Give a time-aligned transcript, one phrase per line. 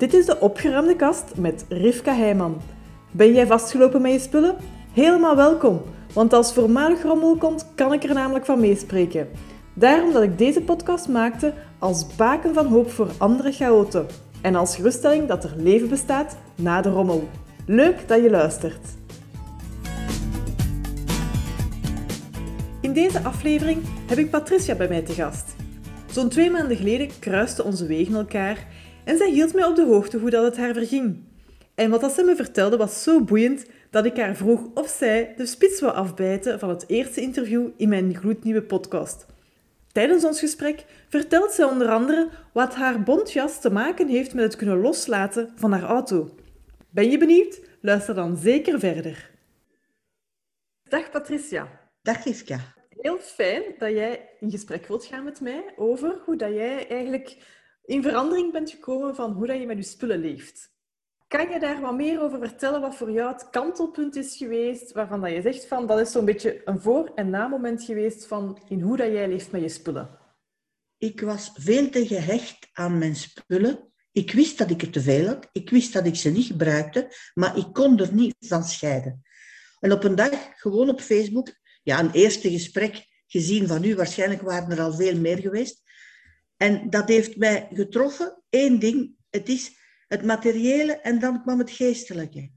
[0.00, 2.60] Dit is de opgeruimde kast met Rivka Heijman.
[3.10, 4.56] Ben jij vastgelopen met je spullen?
[4.92, 9.28] Helemaal welkom, want als voormalig rommel komt, kan ik er namelijk van meespreken.
[9.74, 14.06] Daarom dat ik deze podcast maakte als baken van hoop voor andere chaoten.
[14.40, 17.28] En als geruststelling dat er leven bestaat na de rommel.
[17.66, 18.86] Leuk dat je luistert.
[22.80, 25.54] In deze aflevering heb ik Patricia bij mij te gast.
[26.10, 28.66] Zo'n twee maanden geleden kruisten onze wegen elkaar
[29.10, 31.24] en zij hield mij op de hoogte hoe dat het haar verging.
[31.74, 35.34] En wat dat ze me vertelde was zo boeiend dat ik haar vroeg of zij
[35.36, 39.26] de spits wou afbijten van het eerste interview in mijn gloednieuwe podcast.
[39.92, 44.56] Tijdens ons gesprek vertelt zij onder andere wat haar bontjas te maken heeft met het
[44.56, 46.34] kunnen loslaten van haar auto.
[46.90, 47.60] Ben je benieuwd?
[47.80, 49.30] Luister dan zeker verder.
[50.88, 51.68] Dag Patricia.
[52.02, 52.58] Dag Rivka.
[52.88, 57.36] Heel fijn dat jij in gesprek wilt gaan met mij over hoe dat jij eigenlijk
[57.84, 60.72] in verandering bent gekomen van hoe dat je met je spullen leeft.
[61.28, 65.20] Kan je daar wat meer over vertellen wat voor jou het kantelpunt is geweest, waarvan
[65.20, 68.80] dat je zegt van dat is zo'n beetje een voor- en na-moment geweest van in
[68.80, 70.18] hoe dat jij leeft met je spullen?
[70.98, 73.92] Ik was veel te gehecht aan mijn spullen.
[74.12, 75.48] Ik wist dat ik er te veel had.
[75.52, 79.22] Ik wist dat ik ze niet gebruikte, maar ik kon er niet van scheiden.
[79.80, 81.48] En op een dag, gewoon op Facebook,
[81.82, 85.82] ja, een eerste gesprek gezien van u, waarschijnlijk waren er al veel meer geweest.
[86.62, 88.42] En dat heeft mij getroffen.
[88.50, 89.76] Eén ding, het is
[90.08, 92.50] het materiële en dan kwam het geestelijke.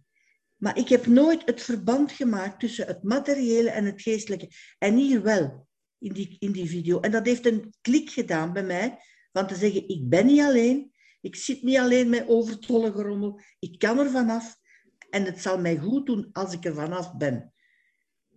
[0.55, 4.49] Maar ik heb nooit het verband gemaakt tussen het materiële en het geestelijke.
[4.77, 6.99] En hier wel, in die, in die video.
[6.99, 8.97] En dat heeft een klik gedaan bij mij,
[9.31, 10.91] van te zeggen, ik ben niet alleen.
[11.21, 13.39] Ik zit niet alleen met overtollige rommel.
[13.59, 14.55] Ik kan er vanaf.
[15.09, 17.53] En het zal mij goed doen als ik er vanaf ben.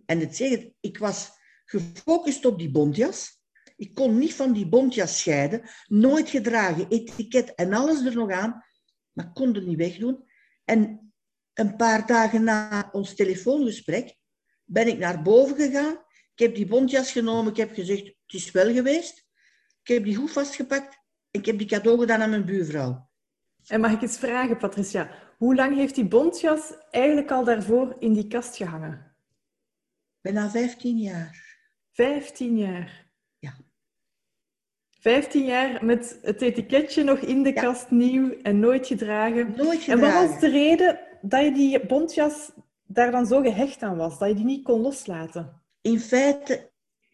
[0.05, 1.29] En het zeggen, ik was
[1.65, 3.36] gefocust op die bontjas.
[3.77, 5.61] Ik kon niet van die bontjas scheiden.
[5.87, 8.63] Nooit gedragen, etiket en alles er nog aan.
[9.11, 10.23] Maar kon er niet wegdoen.
[10.65, 11.11] En
[11.53, 14.15] een paar dagen na ons telefoongesprek
[14.63, 15.93] ben ik naar boven gegaan.
[16.33, 17.51] Ik heb die bontjas genomen.
[17.51, 19.25] Ik heb gezegd, het is wel geweest.
[19.81, 20.93] Ik heb die goed vastgepakt.
[21.31, 23.09] En ik heb die cadeau gedaan aan mijn buurvrouw.
[23.67, 28.13] En mag ik eens vragen, Patricia, hoe lang heeft die bontjas eigenlijk al daarvoor in
[28.13, 29.15] die kast gehangen?
[30.21, 31.59] Bijna 15 jaar.
[31.91, 33.06] 15 jaar.
[34.99, 35.11] Ja.
[35.11, 37.61] 15 jaar met het etiketje nog in de Ja.
[37.61, 39.53] kast nieuw en nooit gedragen.
[39.55, 40.29] Nooit En wat gedragen.
[40.29, 42.51] was de reden dat je die bontjas
[42.85, 45.61] daar dan zo gehecht aan was, dat je die niet kon loslaten?
[45.81, 46.71] In feite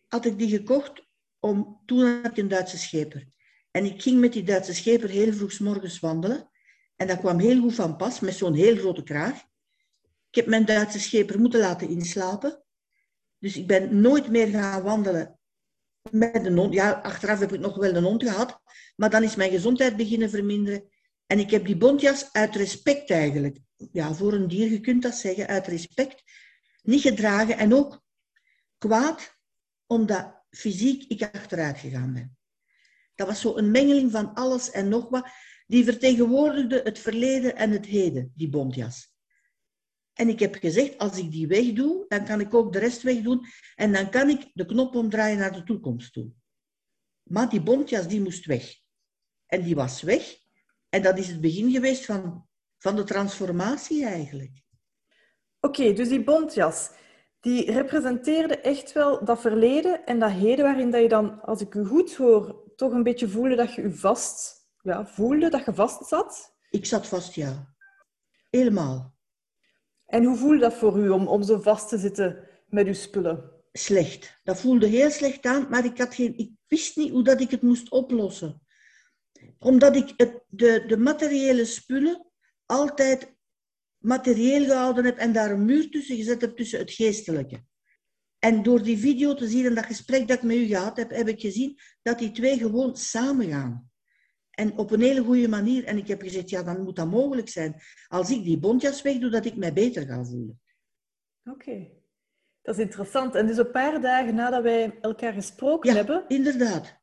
[0.08, 1.08] had ik die gekocht
[1.40, 1.82] om...
[1.86, 3.28] Toen had ik een Duitse scheper.
[3.72, 6.50] En ik ging met die Duitse scheper heel vroeg morgens wandelen.
[6.96, 9.38] En dat kwam heel goed van pas, met zo'n heel grote kraag.
[10.30, 12.64] Ik heb mijn Duitse scheper moeten laten inslapen.
[13.40, 15.40] Dus ik ben nooit meer gaan wandelen
[16.12, 16.74] met.
[16.74, 18.62] Ja, achteraf heb ik nog wel een hond gehad.
[18.96, 20.90] Maar dan is mijn gezondheid beginnen verminderen.
[21.26, 23.58] En ik heb die bontjas uit respect eigenlijk,
[23.92, 26.24] ja, voor een dier, je kunt dat zeggen, uit respect,
[26.82, 27.58] niet gedragen.
[27.58, 28.04] En ook
[28.78, 29.38] kwaad,
[29.88, 32.38] omdat fysiek ik achteruit gegaan ben.
[33.16, 35.28] Dat was zo een mengeling van alles en nog wat.
[35.68, 39.13] Die vertegenwoordigde het verleden en het heden, die bontjas.
[40.14, 43.46] En ik heb gezegd, als ik die wegdoe, dan kan ik ook de rest wegdoen.
[43.76, 46.32] En dan kan ik de knop omdraaien naar de toekomst toe.
[47.24, 48.76] Maar die bontjas, die moest weg.
[49.46, 50.38] En die was weg.
[50.90, 52.48] En dat is het begin geweest van,
[52.78, 54.62] van de transformatie eigenlijk.
[55.60, 56.92] Oké, dus die bontjas,
[57.40, 61.74] die representeerde echt wel dat verleden en dat heden waarin dat je dan, als ik
[61.74, 65.74] u goed hoor, toch een beetje voelde dat je u vast, ja, voelde dat je
[65.74, 66.56] vast zat.
[66.70, 67.76] Ik zat vast, ja.
[68.50, 69.16] Helemaal.
[70.14, 73.52] En hoe voelde dat voor u om, om zo vast te zitten met uw spullen?
[73.72, 74.40] Slecht.
[74.44, 77.52] Dat voelde heel slecht aan, maar ik, had geen, ik wist niet hoe dat ik
[77.52, 78.62] het moest oplossen.
[79.60, 82.32] Omdat ik het, de, de materiële spullen
[82.66, 83.36] altijd
[83.98, 87.64] materieel gehouden heb en daar een muur tussen gezet heb tussen het geestelijke.
[88.40, 91.10] En door die video te zien en dat gesprek dat ik met u gehad heb,
[91.10, 93.92] heb ik gezien dat die twee gewoon samengaan.
[94.54, 95.84] En op een hele goede manier.
[95.84, 97.82] En ik heb gezegd, ja, dan moet dat mogelijk zijn.
[98.08, 100.62] Als ik die bontjas wegdoe, dat ik mij beter ga voelen.
[101.44, 101.88] Oké,
[102.62, 103.36] dat is interessant.
[103.36, 106.98] En dus een paar dagen nadat wij elkaar gesproken Ja, hebben, inderdaad.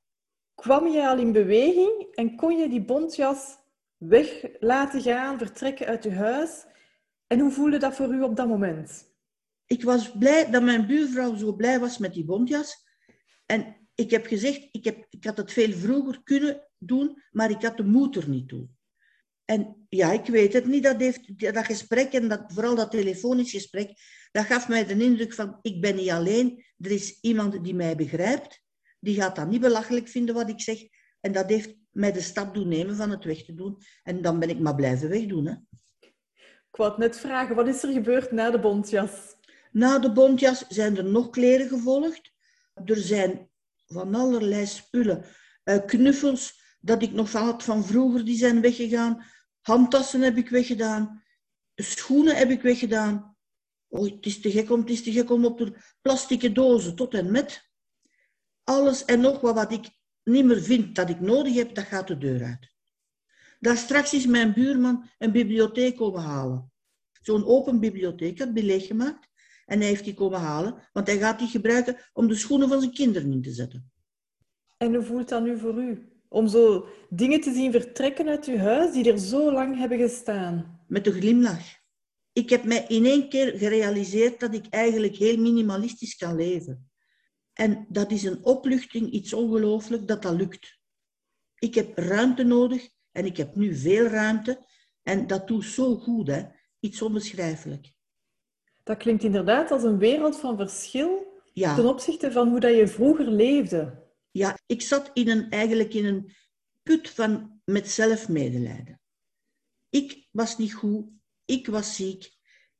[0.55, 3.59] kwam je al in beweging en kon je die bontjas
[3.97, 6.65] weg laten gaan, vertrekken uit je huis.
[7.27, 9.09] En hoe voelde dat voor u op dat moment?
[9.67, 12.87] Ik was blij dat mijn buurvrouw zo blij was met die bontjas.
[13.47, 17.63] En ik heb gezegd, ik, heb, ik had het veel vroeger kunnen doen, maar ik
[17.63, 18.69] had de moed er niet toe.
[19.45, 23.51] En ja, ik weet het niet, dat, heeft, dat gesprek en dat, vooral dat telefonisch
[23.51, 23.93] gesprek,
[24.33, 27.97] dat gaf mij de indruk van, ik ben niet alleen, er is iemand die mij
[27.97, 28.63] begrijpt,
[29.01, 30.79] die gaat dat niet belachelijk vinden wat ik zeg,
[31.21, 33.77] En dat heeft mij de stap doen nemen van het weg te doen.
[34.03, 35.47] En dan ben ik maar blijven wegdoen.
[35.47, 35.55] Hè.
[36.71, 39.37] Ik wou net vragen, wat is er gebeurd na de bontjas?
[39.73, 42.33] Na de bontjas zijn er nog kleren gevolgd.
[42.85, 43.51] Er zijn
[43.87, 45.25] van allerlei spullen.
[45.65, 49.25] Uh, knuffels dat ik nog van had van vroeger, die zijn weggegaan.
[49.61, 51.23] Handtassen heb ik weggedaan.
[51.75, 53.37] Schoenen heb ik weggedaan.
[53.89, 56.95] Oh, het is te gek om, het is te gek om op de plastieke dozen
[56.95, 57.71] tot en met.
[58.65, 59.91] Alles en nog wat, wat ik
[60.23, 62.75] niet meer vind dat ik nodig heb, dat gaat de deur uit.
[63.61, 66.73] Daar straks is mijn buurman een bibliotheek komen halen.
[67.21, 69.29] Zo'n open bibliotheek had hij leeggemaakt.
[69.67, 72.81] En hij heeft die komen halen, want hij gaat die gebruiken om de schoenen van
[72.81, 73.93] zijn kinderen in te zetten.
[74.77, 76.10] En hoe voelt dat nu voor u?
[76.33, 80.85] Om zo dingen te zien vertrekken uit uw huis die er zo lang hebben gestaan?
[80.89, 81.79] Met een glimlach.
[82.33, 86.91] Ik heb mij in één keer gerealiseerd dat ik eigenlijk heel minimalistisch kan leven.
[87.53, 90.79] En dat is een opluchting, iets ongelooflijk, dat dat lukt.
[91.59, 94.67] Ik heb ruimte nodig en ik heb nu veel ruimte.
[95.03, 96.43] En dat doet zo goed, hè?
[96.81, 97.93] iets onbeschrijfelijk.
[98.83, 103.27] Dat klinkt inderdaad als een wereld van verschil ten opzichte van hoe dat je vroeger
[103.27, 104.00] leefde.
[104.31, 106.33] Ja, ik zat in een, eigenlijk in een
[106.83, 109.01] put van met zelfmedelijden.
[109.89, 111.07] Ik was niet goed,
[111.45, 112.31] ik was ziek,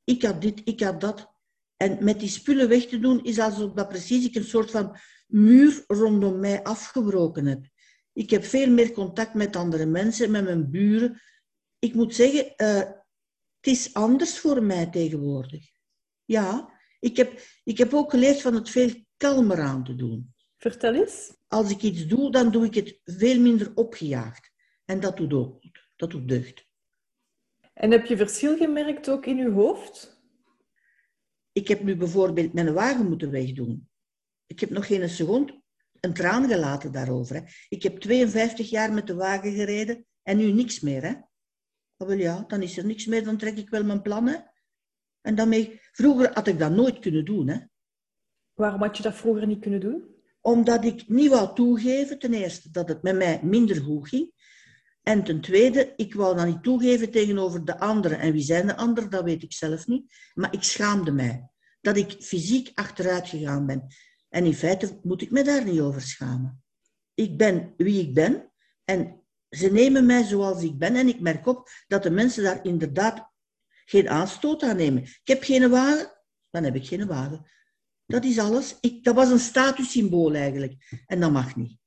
[0.03, 1.29] ik had dit, ik had dat.
[1.77, 4.97] En met die spullen weg te doen is alsof dat precies ik een soort van
[5.27, 7.69] muur rondom mij afgebroken heb.
[8.13, 11.21] Ik heb veel meer contact met andere mensen, met mijn buren.
[11.79, 15.71] Ik moet zeggen, uh, het is anders voor mij tegenwoordig.
[16.25, 20.33] Ja, ik heb, ik heb ook geleerd van het veel kalmer aan te doen.
[20.61, 21.37] Vertel eens.
[21.47, 24.51] Als ik iets doe, dan doe ik het veel minder opgejaagd.
[24.85, 25.89] En dat doet ook goed.
[25.95, 26.65] Dat doet deugd.
[27.73, 30.21] En heb je verschil gemerkt ook in je hoofd?
[31.51, 33.89] Ik heb nu bijvoorbeeld mijn wagen moeten wegdoen.
[34.45, 35.61] Ik heb nog geen seconde
[35.99, 37.35] een traan gelaten daarover.
[37.35, 37.41] Hè.
[37.69, 41.03] Ik heb 52 jaar met de wagen gereden en nu niks meer.
[41.03, 41.13] Hè.
[41.97, 44.51] Oh, wel ja, dan is er niks meer, dan trek ik wel mijn plannen.
[45.21, 47.47] En daarmee, vroeger had ik dat nooit kunnen doen.
[47.47, 47.59] Hè.
[48.53, 50.11] Waarom had je dat vroeger niet kunnen doen?
[50.41, 54.31] Omdat ik niet wou toegeven, ten eerste, dat het met mij minder goed ging.
[55.03, 58.19] En ten tweede, ik wou dat niet toegeven tegenover de anderen.
[58.19, 60.13] En wie zijn de anderen, dat weet ik zelf niet.
[60.33, 61.49] Maar ik schaamde mij
[61.81, 63.87] dat ik fysiek achteruit gegaan ben.
[64.29, 66.63] En in feite moet ik me daar niet over schamen.
[67.13, 68.51] Ik ben wie ik ben
[68.85, 70.95] en ze nemen mij zoals ik ben.
[70.95, 73.29] En ik merk op dat de mensen daar inderdaad
[73.85, 75.01] geen aanstoot aan nemen.
[75.03, 76.11] Ik heb geen wagen,
[76.49, 77.45] dan heb ik geen wagen.
[78.11, 78.77] Dat is alles.
[78.81, 81.03] Ik, dat was een statussymbool eigenlijk.
[81.07, 81.77] En dat mag niet.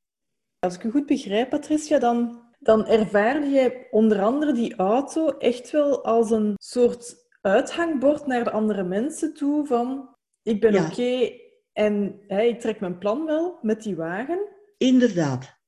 [0.58, 5.70] Als ik u goed begrijp, Patricia, dan, dan ervaar je onder andere die auto echt
[5.70, 11.30] wel als een soort uithangbord naar de andere mensen toe van ik ben oké
[11.72, 14.48] en hey, ik trek mijn plan wel met die wagen.
[14.76, 15.62] Inderdaad.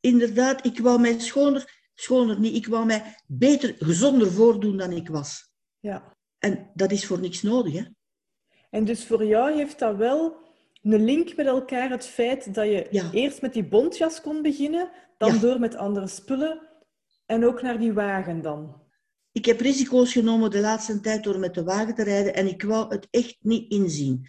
[0.00, 5.08] Inderdaad, ik wou mij schoner, schoner niet, ik wou mij beter, gezonder voordoen dan ik
[5.08, 5.52] was.
[5.78, 6.16] Ja.
[6.38, 7.82] En dat is voor niks nodig, hè.
[8.70, 10.36] En dus voor jou heeft dat wel
[10.82, 15.38] een link met elkaar, het feit dat je eerst met die bontjas kon beginnen, dan
[15.38, 16.68] door met andere spullen
[17.26, 18.86] en ook naar die wagen dan.
[19.32, 22.62] Ik heb risico's genomen de laatste tijd door met de wagen te rijden en ik
[22.62, 24.26] wou het echt niet inzien.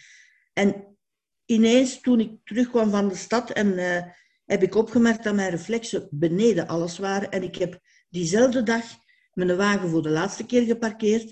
[0.54, 0.98] En
[1.46, 4.02] ineens, toen ik terugkwam van de stad, en, uh,
[4.46, 7.32] heb ik opgemerkt dat mijn reflexen beneden alles waren.
[7.32, 8.84] En ik heb diezelfde dag
[9.34, 11.30] mijn wagen voor de laatste keer geparkeerd.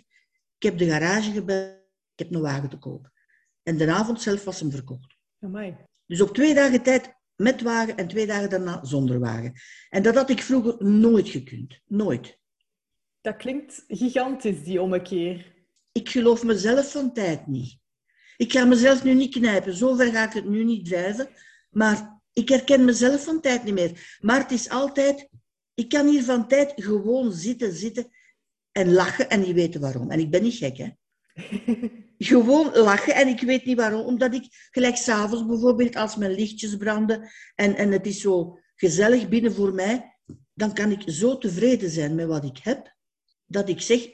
[0.58, 1.77] Ik heb de garage gebeld
[2.18, 3.12] ik heb een wagen te koop.
[3.64, 5.16] En de avond zelf was hem verkocht.
[5.40, 5.76] Amai.
[6.06, 9.54] Dus op twee dagen tijd met wagen en twee dagen daarna zonder wagen.
[9.90, 11.80] En dat had ik vroeger nooit gekund.
[11.86, 12.38] Nooit.
[13.22, 15.56] Dat klinkt gigantisch, die ommekeer.
[15.92, 17.78] Ik geloof mezelf van tijd niet.
[18.38, 19.74] Ik ga mezelf nu niet knijpen.
[19.74, 21.30] Zover ga ik het nu niet drijven.
[21.70, 24.18] Maar ik herken mezelf van tijd niet meer.
[24.22, 25.30] Maar het is altijd...
[25.74, 28.12] Ik kan hier van tijd gewoon zitten, zitten
[28.72, 30.12] en lachen en niet weten waarom.
[30.12, 30.90] En ik ben niet gek, hè.
[32.18, 33.16] gewoon lachen.
[33.16, 34.06] En ik weet niet waarom.
[34.06, 39.30] Omdat ik gelijk s'avonds bijvoorbeeld, als mijn lichtjes branden en, en het is zo gezellig
[39.30, 40.18] binnen voor mij,
[40.54, 42.96] dan kan ik zo tevreden zijn met wat ik heb,
[43.46, 44.08] dat ik zeg,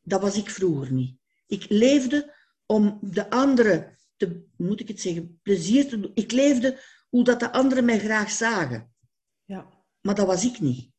[0.00, 1.16] dat was ik vroeger niet.
[1.46, 2.34] Ik leefde
[2.66, 6.10] om de anderen te, moet ik het zeggen, plezier te doen.
[6.14, 8.94] Ik leefde hoe dat de anderen mij graag zagen.
[9.44, 9.68] Ja.
[10.00, 10.90] Maar dat was ik niet.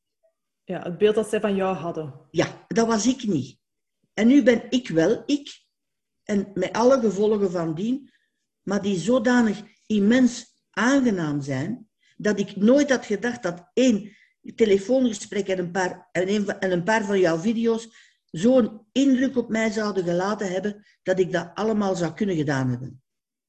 [0.63, 2.27] Ja, het beeld dat zij van jou hadden.
[2.31, 3.59] Ja, dat was ik niet.
[4.13, 5.65] En nu ben ik wel ik.
[6.31, 8.09] En met alle gevolgen van dien,
[8.61, 14.17] maar die zodanig immens aangenaam zijn, dat ik nooit had gedacht dat één
[14.55, 17.89] telefoongesprek en een paar, en een, en een paar van jouw video's
[18.25, 23.03] zo'n indruk op mij zouden gelaten hebben, dat ik dat allemaal zou kunnen gedaan hebben.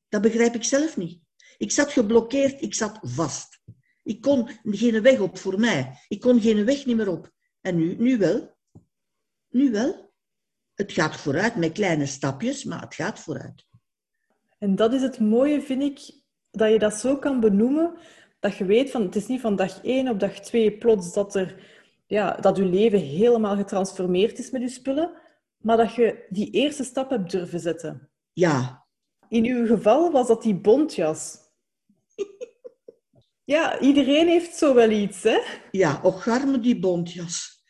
[0.08, 1.20] Dat begrijp ik zelf niet.
[1.58, 3.60] Ik zat geblokkeerd, ik zat vast.
[4.02, 5.98] Ik kon geen weg op voor mij.
[6.08, 7.32] Ik kon geen weg niet meer op.
[7.60, 8.56] En nu, nu wel.
[9.48, 10.11] Nu wel.
[10.74, 13.66] Het gaat vooruit met kleine stapjes, maar het gaat vooruit.
[14.58, 17.98] En dat is het mooie, vind ik, dat je dat zo kan benoemen,
[18.40, 21.34] dat je weet van het is niet van dag één op dag twee plots dat,
[21.34, 21.66] er,
[22.06, 25.12] ja, dat je leven helemaal getransformeerd is met je spullen,
[25.58, 28.10] maar dat je die eerste stap hebt durven zetten.
[28.32, 28.86] Ja.
[29.28, 31.38] In uw geval was dat die bontjas.
[33.44, 35.38] ja, iedereen heeft zo wel iets, hè?
[35.70, 37.62] Ja, och garme die bontjas.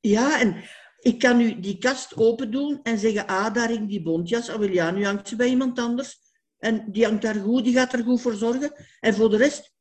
[0.00, 0.64] ja, en
[1.02, 4.50] ik kan nu die kast open doen en zeggen, ah, daar hing die bontjas.
[4.50, 6.18] Oh, wel ja, nu hangt ze bij iemand anders.
[6.58, 8.72] En die hangt daar goed, die gaat er goed voor zorgen.
[9.00, 9.74] En voor de rest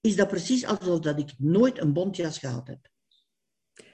[0.00, 2.78] is dat precies alsof dat ik nooit een bontjas gehad heb.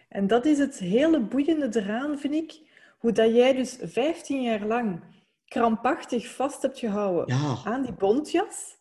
[0.08, 2.72] En dat is het hele boeiende eraan, vind ik.
[2.98, 5.02] Hoe dat jij dus 15 jaar lang
[5.44, 8.76] krampachtig vast hebt gehouden aan die bontjas.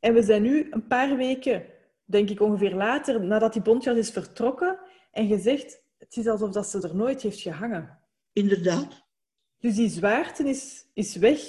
[0.00, 1.64] En we zijn nu een paar weken,
[2.04, 4.78] denk ik ongeveer later, nadat die bontjas is vertrokken.
[5.10, 7.98] En je zegt, het is alsof dat ze er nooit heeft gehangen.
[8.32, 9.06] Inderdaad.
[9.58, 11.40] Dus die zwaarte is, is weg.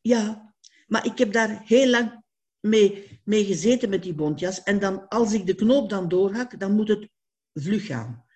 [0.00, 0.54] Ja,
[0.86, 2.22] maar ik heb daar heel lang
[2.60, 4.62] mee, mee gezeten met die bontjas.
[4.62, 7.08] En dan, als ik de knoop dan doorhak, dan moet het
[7.52, 8.26] vlug gaan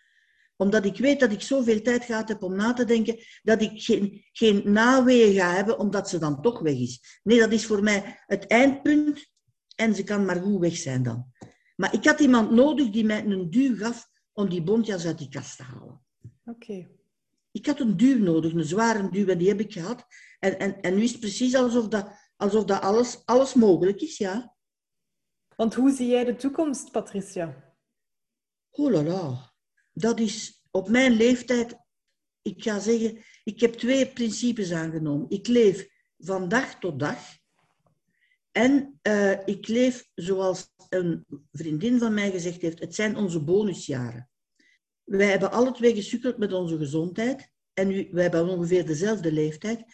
[0.61, 3.83] omdat ik weet dat ik zoveel tijd gehad heb om na te denken, dat ik
[3.83, 7.21] geen, geen naweeën ga hebben, omdat ze dan toch weg is.
[7.23, 9.27] Nee, dat is voor mij het eindpunt
[9.77, 11.33] en ze kan maar goed weg zijn dan.
[11.77, 15.29] Maar ik had iemand nodig die mij een duw gaf om die bontjas uit die
[15.29, 16.05] kast te halen.
[16.45, 16.89] Oké.
[17.51, 20.07] Ik had een duw nodig, een zware duw, en die heb ik gehad.
[20.39, 24.19] En, en, en nu is het precies alsof dat, alsof dat alles, alles mogelijk is,
[24.19, 24.57] ja.
[25.57, 27.75] Want hoe zie jij de toekomst, Patricia?
[28.71, 29.53] Oh la la.
[29.93, 31.77] Dat is op mijn leeftijd,
[32.43, 35.31] ik ga zeggen, ik heb twee principes aangenomen.
[35.31, 37.40] Ik leef van dag tot dag.
[38.53, 44.31] En uh, ik leef zoals een vriendin van mij gezegd heeft, het zijn onze bonusjaren.
[45.05, 47.51] Wij hebben alle twee gesukkeld met onze gezondheid.
[47.73, 49.85] En wij hebben ongeveer dezelfde leeftijd.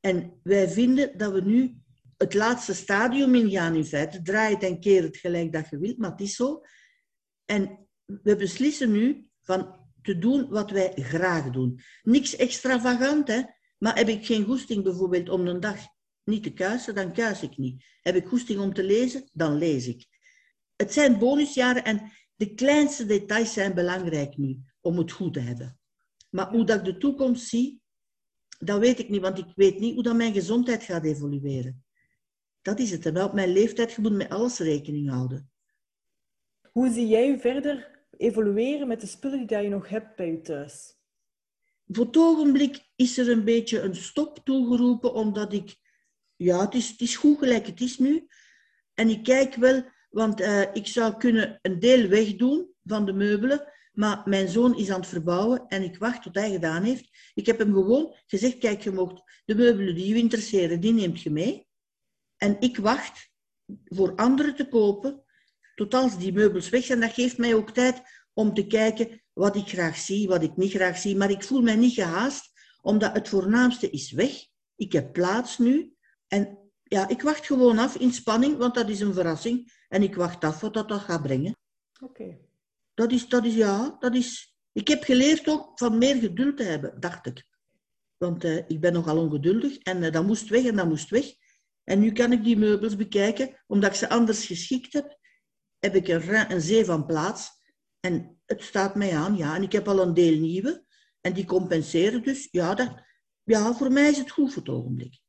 [0.00, 1.76] En wij vinden dat we nu
[2.16, 4.22] het laatste stadium ingaan in feite.
[4.22, 6.60] Draai het en keer het gelijk dat je wilt, maar het is zo.
[7.44, 11.80] En we beslissen nu van te doen wat wij graag doen.
[12.02, 13.42] Niks extravagant, hè.
[13.78, 15.78] Maar heb ik geen goesting bijvoorbeeld om een dag
[16.24, 17.84] niet te kuisen, dan kuis ik niet.
[18.02, 20.06] Heb ik goesting om te lezen, dan lees ik.
[20.76, 25.78] Het zijn bonusjaren en de kleinste details zijn belangrijk nu om het goed te hebben.
[26.30, 27.80] Maar hoe dat ik de toekomst zie,
[28.58, 31.84] dat weet ik niet, want ik weet niet hoe dat mijn gezondheid gaat evolueren.
[32.62, 33.06] Dat is het.
[33.06, 35.50] En op mijn leeftijd, je moet met alles rekening houden.
[36.72, 40.40] Hoe zie jij je verder evolueren met de spullen die je nog hebt bij je
[40.40, 40.96] thuis?
[41.86, 45.80] Voor het ogenblik is er een beetje een stop toegeroepen, omdat ik...
[46.36, 48.26] Ja, het is, het is goed gelijk het is nu.
[48.94, 53.72] En ik kijk wel, want uh, ik zou kunnen een deel wegdoen van de meubelen,
[53.92, 57.30] maar mijn zoon is aan het verbouwen en ik wacht tot hij gedaan heeft.
[57.34, 61.22] Ik heb hem gewoon gezegd, kijk, je mocht de meubelen die je interesseren, die neemt
[61.22, 61.66] je mee.
[62.36, 63.30] En ik wacht
[63.84, 65.24] voor anderen te kopen
[65.74, 67.00] tot als die meubels weg zijn.
[67.00, 70.72] Dat geeft mij ook tijd om te kijken wat ik graag zie, wat ik niet
[70.72, 71.16] graag zie.
[71.16, 72.50] Maar ik voel mij niet gehaast,
[72.82, 74.32] omdat het voornaamste is weg.
[74.76, 75.91] Ik heb plaats nu.
[76.32, 79.72] En ja, ik wacht gewoon af in spanning, want dat is een verrassing.
[79.88, 81.56] En ik wacht af wat dat, dat gaat brengen.
[82.00, 82.38] Oké.
[82.94, 84.56] Dat is, dat is, ja, dat is...
[84.72, 87.46] Ik heb geleerd ook van meer geduld te hebben, dacht ik.
[88.16, 91.34] Want uh, ik ben nogal ongeduldig en uh, dat moest weg en dat moest weg.
[91.84, 95.18] En nu kan ik die meubels bekijken, omdat ik ze anders geschikt heb
[95.78, 97.50] heb ik een, een zee van plaats.
[98.00, 99.54] En het staat mij aan, ja.
[99.54, 100.84] En ik heb al een deel nieuwe.
[101.20, 102.48] En die compenseren dus.
[102.50, 103.02] Ja, dat,
[103.42, 105.21] ja, voor mij is het goed voor het ogenblik.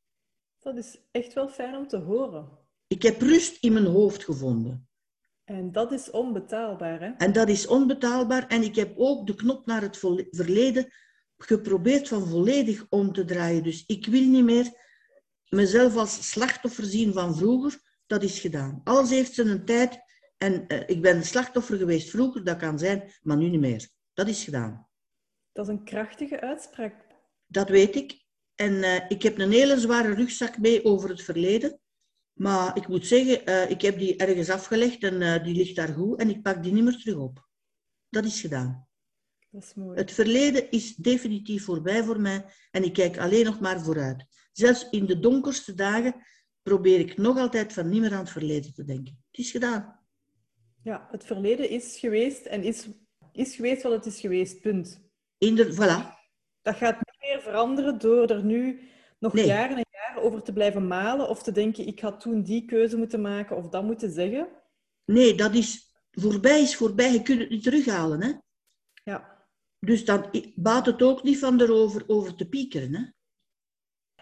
[0.64, 2.48] Dat is echt wel fijn om te horen.
[2.86, 4.88] Ik heb rust in mijn hoofd gevonden.
[5.44, 7.10] En dat is onbetaalbaar, hè?
[7.10, 8.46] En dat is onbetaalbaar.
[8.46, 9.98] En ik heb ook de knop naar het
[10.30, 10.92] verleden
[11.36, 13.62] geprobeerd van volledig om te draaien.
[13.62, 14.72] Dus ik wil niet meer
[15.48, 17.80] mezelf als slachtoffer zien van vroeger.
[18.06, 18.80] Dat is gedaan.
[18.84, 20.02] Alles heeft zijn tijd
[20.38, 23.88] en uh, ik ben slachtoffer geweest vroeger, dat kan zijn, maar nu niet meer.
[24.12, 24.88] Dat is gedaan.
[25.52, 27.06] Dat is een krachtige uitspraak.
[27.46, 28.23] Dat weet ik.
[28.54, 31.80] En uh, ik heb een hele zware rugzak mee over het verleden.
[32.32, 36.18] Maar ik moet zeggen, uh, ik heb die ergens afgelegd en die ligt daar goed
[36.18, 37.48] en ik pak die niet meer terug op.
[38.08, 38.88] Dat is gedaan.
[39.50, 39.98] Dat is mooi.
[39.98, 44.24] Het verleden is definitief voorbij voor mij en ik kijk alleen nog maar vooruit.
[44.52, 46.14] Zelfs in de donkerste dagen
[46.62, 49.24] probeer ik nog altijd van niet meer aan het verleden te denken.
[49.30, 50.00] Het is gedaan.
[50.82, 52.88] Ja, het verleden is geweest en is,
[53.32, 55.00] is geweest wat het is geweest, punt.
[55.38, 56.22] In de, voilà.
[56.62, 56.98] Dat gaat
[57.44, 58.80] veranderen door er nu
[59.18, 62.64] nog jaren en jaren over te blijven malen of te denken, ik had toen die
[62.64, 64.48] keuze moeten maken of dat moeten zeggen.
[65.04, 67.12] Nee, dat is voorbij is voorbij.
[67.12, 68.22] Je kunt het niet terughalen.
[68.22, 68.32] Hè?
[69.04, 69.46] Ja.
[69.78, 72.94] Dus dan baat het ook niet van erover over te piekeren.
[72.94, 73.02] Hè?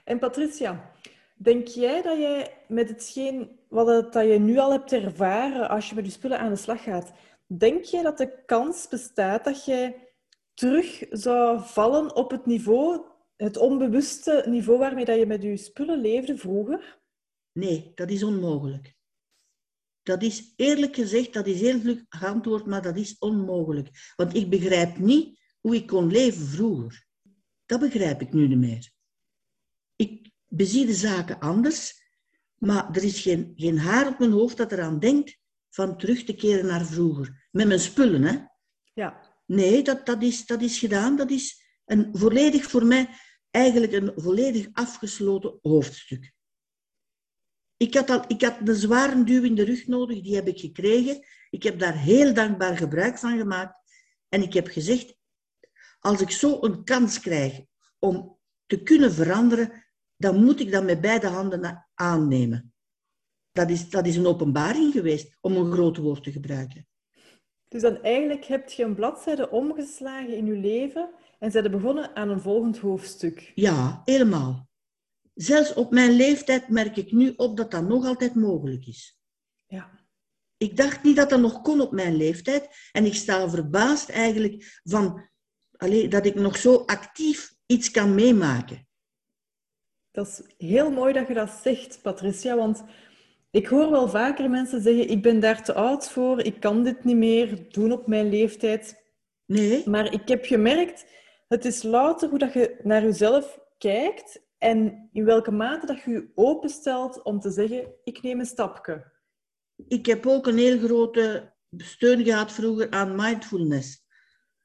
[0.04, 0.92] En Patricia,
[1.36, 5.88] denk jij dat jij met hetgeen wat het, dat je nu al hebt ervaren als
[5.88, 7.12] je met je spullen aan de slag gaat,
[7.46, 10.08] denk jij dat de kans bestaat dat jij
[10.54, 13.04] terug zou vallen op het niveau,
[13.36, 17.00] het onbewuste niveau waarmee dat je met je spullen leefde vroeger?
[17.52, 18.94] Nee, dat is onmogelijk.
[20.02, 24.12] Dat is eerlijk gezegd, dat is heel vlug geantwoord, maar dat is onmogelijk.
[24.16, 27.06] Want ik begrijp niet hoe ik kon leven vroeger.
[27.66, 28.90] Dat begrijp ik nu niet meer.
[29.96, 32.02] Ik bezie de zaken anders,
[32.58, 35.38] maar er is geen, geen haar op mijn hoofd dat eraan denkt
[35.70, 37.48] van terug te keren naar vroeger.
[37.50, 38.38] Met mijn spullen, hè.
[38.94, 39.30] Ja.
[39.46, 41.16] Nee, dat, dat, is, dat is gedaan.
[41.16, 41.61] Dat is
[41.92, 43.08] een volledig voor mij
[43.50, 46.32] eigenlijk een volledig afgesloten hoofdstuk.
[47.76, 50.58] Ik had, al, ik had een zware duw in de rug nodig, die heb ik
[50.58, 51.26] gekregen.
[51.50, 53.74] Ik heb daar heel dankbaar gebruik van gemaakt.
[54.28, 55.16] En ik heb gezegd,
[55.98, 57.60] als ik zo een kans krijg
[57.98, 59.84] om te kunnen veranderen,
[60.16, 62.74] dan moet ik dat met beide handen aannemen.
[63.52, 66.86] Dat is, dat is een openbaring geweest, om een groot woord te gebruiken.
[67.68, 71.10] Dus dan eigenlijk heb je een bladzijde omgeslagen in je leven
[71.42, 73.52] en zijn begonnen aan een volgend hoofdstuk.
[73.54, 74.68] Ja, helemaal.
[75.34, 79.18] Zelfs op mijn leeftijd merk ik nu op dat dat nog altijd mogelijk is.
[79.66, 80.00] Ja.
[80.56, 82.68] Ik dacht niet dat dat nog kon op mijn leeftijd.
[82.92, 85.28] En ik sta verbaasd eigenlijk van
[85.76, 88.88] allee, dat ik nog zo actief iets kan meemaken.
[90.10, 92.84] Dat is heel mooi dat je dat zegt, Patricia, want
[93.50, 97.04] ik hoor wel vaker mensen zeggen, ik ben daar te oud voor, ik kan dit
[97.04, 99.00] niet meer doen op mijn leeftijd.
[99.46, 101.04] Nee, Maar ik heb gemerkt,
[101.52, 106.10] het is louter hoe dat je naar jezelf kijkt en in welke mate dat je
[106.10, 109.12] je openstelt om te zeggen, ik neem een stapje.
[109.88, 114.04] ik heb ook een heel grote steun gehad vroeger aan mindfulness.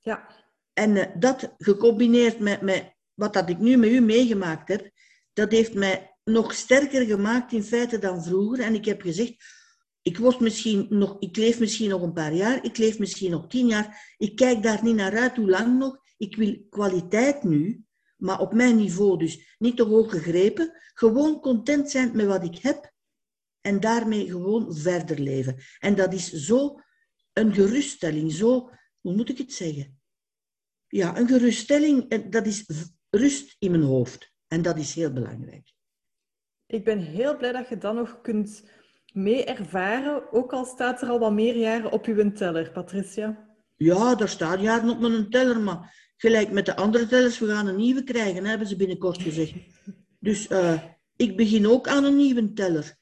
[0.01, 0.27] Ja,
[0.73, 4.91] En eh, dat gecombineerd met, met wat dat ik nu met u meegemaakt heb,
[5.33, 8.59] dat heeft mij nog sterker gemaakt in feite dan vroeger.
[8.59, 9.35] En ik heb gezegd,
[10.01, 13.47] ik, word misschien nog, ik leef misschien nog een paar jaar, ik leef misschien nog
[13.47, 14.15] tien jaar.
[14.17, 16.05] Ik kijk daar niet naar uit, hoe lang nog.
[16.17, 17.85] Ik wil kwaliteit nu,
[18.17, 19.55] maar op mijn niveau dus.
[19.57, 22.95] Niet te hoog gegrepen, gewoon content zijn met wat ik heb
[23.61, 25.57] en daarmee gewoon verder leven.
[25.79, 26.79] En dat is zo
[27.33, 29.99] een geruststelling, zo, hoe moet ik het zeggen?
[30.87, 32.65] Ja, een geruststelling, dat is
[33.09, 34.35] rust in mijn hoofd.
[34.47, 35.73] En dat is heel belangrijk.
[36.65, 38.69] ik ben heel blij dat je dat nog kunt
[39.13, 43.55] mee ervaren, ook al staat er al wat meer jaren op uw teller, Patricia.
[43.75, 47.67] Ja, daar staan jaren op mijn teller, maar gelijk met de andere tellers, we gaan
[47.67, 49.53] een nieuwe krijgen, hebben ze binnenkort gezegd.
[50.19, 50.83] Dus eh,
[51.15, 52.95] ik begin ook aan een nieuwe teller.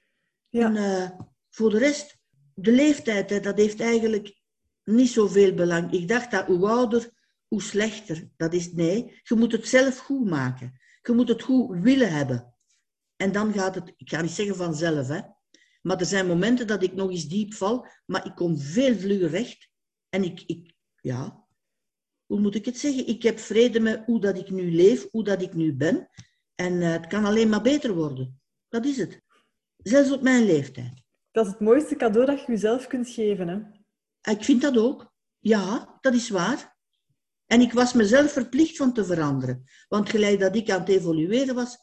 [0.49, 0.65] Ja.
[0.65, 1.10] En eh,
[1.49, 2.17] voor de rest,
[2.54, 4.41] de leeftijd, hè, dat heeft eigenlijk
[4.84, 5.91] niet zoveel belang.
[5.91, 7.10] Ik dacht dat hoe ouder,
[7.47, 8.30] hoe slechter.
[8.38, 10.80] Dat is nee, je moet het zelf goed maken.
[11.01, 12.54] Je moet het goed willen hebben.
[13.15, 15.19] En dan gaat het, ik ga niet zeggen vanzelf, hè.
[15.82, 19.30] Maar er zijn momenten dat ik nog eens diep val, maar ik kom veel vlugger
[19.30, 19.69] recht.
[20.10, 21.44] En ik, ik, ja,
[22.25, 23.07] hoe moet ik het zeggen?
[23.07, 26.09] Ik heb vrede met hoe dat ik nu leef, hoe dat ik nu ben.
[26.55, 28.41] En eh, het kan alleen maar beter worden.
[28.69, 29.21] Dat is het.
[29.77, 31.03] Zelfs op mijn leeftijd.
[31.31, 33.47] Dat is het mooiste cadeau dat je jezelf kunt geven.
[33.47, 34.31] Hè?
[34.31, 35.13] Ik vind dat ook.
[35.39, 36.75] Ja, dat is waar.
[37.45, 39.63] En ik was mezelf verplicht van te veranderen.
[39.88, 41.77] Want gelijk dat ik aan het evolueren was,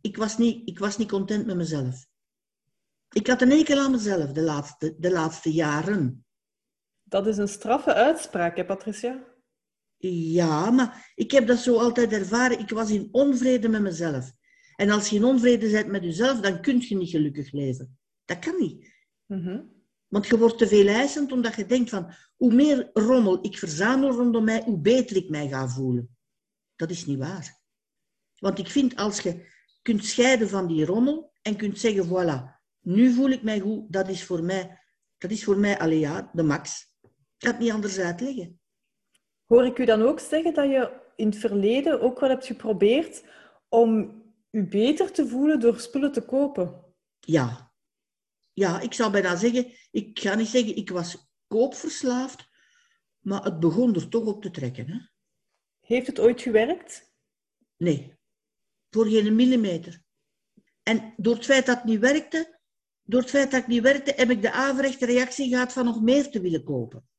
[0.00, 2.06] ik was niet, ik was niet content met mezelf.
[3.12, 6.24] Ik had een hekel aan mezelf de laatste, de laatste jaren.
[7.02, 9.31] Dat is een straffe uitspraak, hè, Patricia?
[10.08, 12.58] Ja, maar ik heb dat zo altijd ervaren.
[12.58, 14.32] Ik was in onvrede met mezelf.
[14.76, 17.98] En als je in onvrede bent met jezelf, dan kun je niet gelukkig leven.
[18.24, 18.92] Dat kan niet.
[19.26, 19.62] Mhm.
[20.06, 24.10] Want je wordt te veel eisend omdat je denkt van hoe meer rommel ik verzamel
[24.10, 26.16] rondom mij, hoe beter ik mij ga voelen.
[26.76, 27.60] Dat is niet waar.
[28.38, 29.46] Want ik vind als je
[29.82, 34.08] kunt scheiden van die rommel en kunt zeggen, voilà, nu voel ik mij goed, dat
[34.08, 34.80] is voor mij,
[35.18, 36.94] dat is voor mij allee, ja, de max.
[37.02, 38.60] Ik kan het niet anders uitleggen.
[39.52, 43.24] Hoor ik u dan ook zeggen dat je in het verleden ook wel hebt geprobeerd
[43.68, 46.94] om u beter te voelen door spullen te kopen?
[47.20, 47.72] Ja.
[48.52, 52.48] Ja, ik zou bijna zeggen, ik ga niet zeggen, ik was koopverslaafd,
[53.18, 54.88] maar het begon er toch op te trekken.
[54.88, 54.98] Hè?
[55.80, 57.14] Heeft het ooit gewerkt?
[57.76, 58.18] Nee,
[58.90, 60.02] voor geen millimeter.
[60.82, 62.58] En door het feit dat het niet werkte,
[63.02, 66.02] door het feit dat het niet werkte, heb ik de averechte reactie gehad van nog
[66.02, 67.10] meer te willen kopen.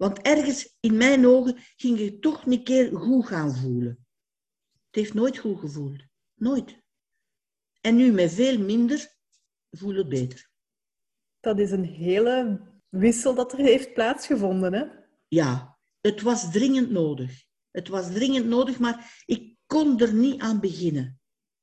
[0.00, 4.06] Want ergens in mijn ogen ging je toch een keer goed gaan voelen.
[4.86, 6.02] Het heeft nooit goed gevoeld.
[6.34, 6.82] Nooit.
[7.80, 9.14] En nu met veel minder
[9.70, 10.50] voel het beter.
[11.40, 14.84] Dat is een hele wissel dat er heeft plaatsgevonden, hè?
[15.28, 17.44] Ja, het was dringend nodig.
[17.70, 21.20] Het was dringend nodig, maar ik kon er niet aan beginnen.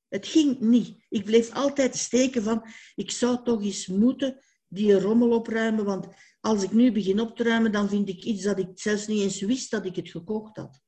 [0.07, 1.05] Het ging niet.
[1.09, 6.07] Ik bleef altijd steken van, ik zou toch eens moeten die rommel opruimen, want
[6.39, 9.21] als ik nu begin op te ruimen, dan vind ik iets dat ik zelfs niet
[9.21, 10.81] eens wist dat ik het gekocht had.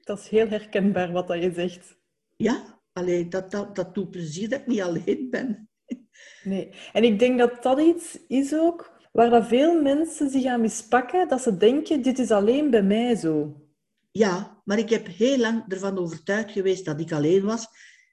[0.00, 1.98] Dat is heel herkenbaar wat dat je zegt.
[2.36, 5.68] Ja, alleen dat, dat, dat doet plezier dat ik niet alleen ben.
[6.42, 10.60] Nee, en ik denk dat dat iets is ook waar dat veel mensen zich aan
[10.60, 13.60] mispakken, dat ze denken, dit is alleen bij mij zo.
[14.10, 17.66] Ja, maar ik heb heel lang ervan overtuigd geweest dat ik alleen was.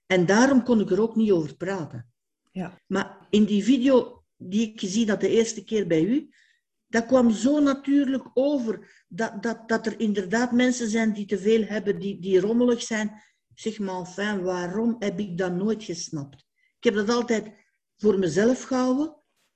[0.05, 2.12] En daarom kon ik er ook niet over praten.
[2.51, 2.81] Ja.
[2.88, 6.30] Maar in die video die ik gezien had de eerste keer bij u,
[6.88, 11.63] dat kwam zo natuurlijk over dat, dat, dat er inderdaad mensen zijn die te veel
[11.63, 13.21] hebben, die, die rommelig zijn.
[13.54, 16.45] Zeg maar, enfin, waarom heb ik dat nooit gesnapt?
[16.78, 17.52] Ik heb dat altijd
[17.97, 19.15] voor mezelf gehouden.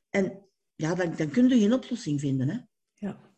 [0.10, 2.50] En ja, dan, dan kun je geen oplossing vinden.
[2.50, 2.58] Hè?
[2.94, 3.30] Ja.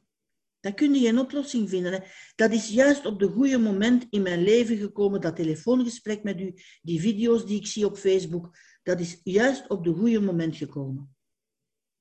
[0.60, 1.92] Dan kun je geen oplossing vinden.
[1.94, 2.00] Hè?
[2.36, 6.54] Dat is juist op de goede moment in mijn leven gekomen, dat telefoongesprek met u,
[6.82, 11.16] die video's die ik zie op Facebook, dat is juist op de goede moment gekomen.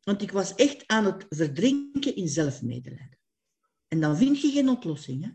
[0.03, 3.19] Want ik was echt aan het verdrinken in zelfmedelijden.
[3.89, 5.25] En dan vind je geen oplossing.
[5.25, 5.31] Hè?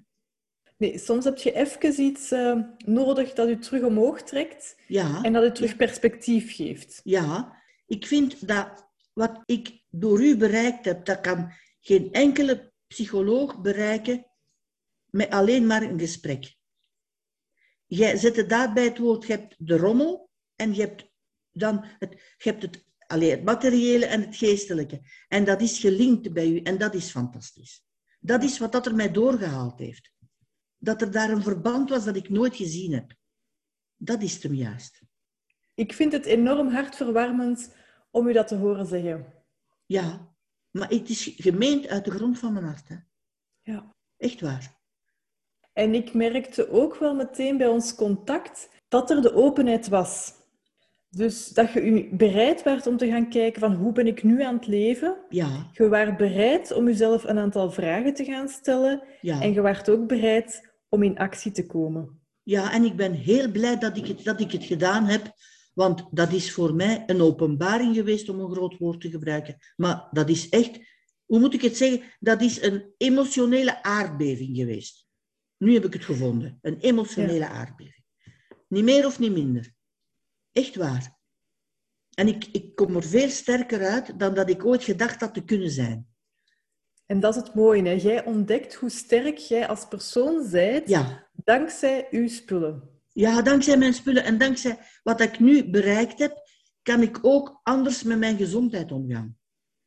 [0.77, 5.33] Nee, soms heb je even iets uh, nodig dat u terug omhoog trekt Ja, en
[5.33, 7.01] dat u terug perspectief geeft.
[7.03, 7.55] ja.
[7.87, 14.25] Ik vind dat wat ik door u bereikt heb, dat kan geen enkele psycholoog bereiken
[15.09, 16.55] met alleen maar een gesprek.
[17.85, 21.09] Jij zet het daarbij het woord, je hebt de rommel en je hebt
[21.51, 25.01] dan het, je hebt het, allee, het materiële en het geestelijke.
[25.27, 27.85] En dat is gelinkt bij u en dat is fantastisch.
[28.19, 30.11] Dat is wat dat er mij doorgehaald heeft.
[30.77, 33.15] Dat er daar een verband was dat ik nooit gezien heb.
[33.95, 35.01] Dat is hem juist.
[35.73, 37.75] Ik vind het enorm hartverwarmend
[38.11, 39.33] om u dat te horen zeggen.
[39.85, 40.35] Ja,
[40.71, 42.87] maar het is gemeend uit de grond van mijn hart.
[42.87, 42.95] Hè.
[43.61, 43.95] Ja.
[44.17, 44.75] Echt waar.
[45.73, 50.33] En ik merkte ook wel meteen bij ons contact dat er de openheid was.
[51.09, 54.55] Dus dat je bereid werd om te gaan kijken van hoe ben ik nu aan
[54.55, 55.17] het leven.
[55.29, 59.03] Ja, Je waart bereid om jezelf een aantal vragen te gaan stellen.
[59.21, 59.41] ja.
[59.41, 62.21] En je waart ook bereid om in actie te komen.
[62.43, 65.31] Ja, en ik ben heel blij dat ik, het, dat ik het gedaan heb,
[65.73, 69.57] want dat is voor mij een openbaring geweest, om een groot woord te gebruiken.
[69.75, 70.79] Maar dat is echt,
[71.25, 75.07] hoe moet ik het zeggen, dat is een emotionele aardbeving geweest.
[75.57, 78.03] Nu heb ik het gevonden, een emotionele aardbeving.
[78.67, 79.75] Niet meer of niet minder.
[80.57, 81.15] Echt waar.
[82.13, 85.43] En ik, ik kom er veel sterker uit dan dat ik ooit gedacht had te
[85.43, 86.07] kunnen zijn.
[87.05, 87.83] En dat is het mooie.
[87.83, 87.91] Hè?
[87.91, 93.01] Jij ontdekt hoe sterk jij als persoon zijt Ja, dankzij uw spullen.
[93.09, 96.41] Ja, dankzij mijn spullen en dankzij wat ik nu bereikt heb,
[96.81, 99.37] kan ik ook anders met mijn gezondheid omgaan.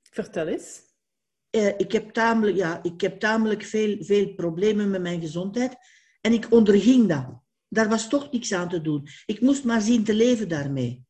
[0.03, 0.81] Vertel eens.
[1.51, 5.77] Eh, ik heb tamelijk, ja, ik heb tamelijk veel, veel problemen met mijn gezondheid
[6.21, 7.49] en ik onderging dat.
[7.73, 9.09] Daar was toch niks aan te doen.
[9.27, 11.05] Ik moest maar zien te leven daarmee.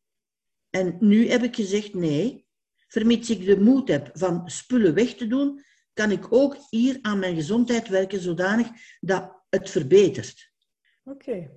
[0.70, 2.46] En nu heb ik gezegd, nee,
[2.88, 7.18] vermits ik de moed heb van spullen weg te doen, kan ik ook hier aan
[7.18, 8.68] mijn gezondheid werken zodanig
[9.01, 10.53] dat het verbetert.
[11.05, 11.51] Oké.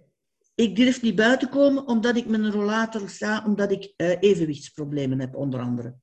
[0.55, 5.19] Ik durf niet buiten komen omdat ik met een rollator sta, omdat ik eh, evenwichtsproblemen
[5.19, 5.95] heb, onder andere.